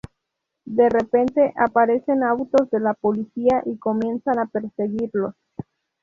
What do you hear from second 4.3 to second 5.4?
a perseguirlos.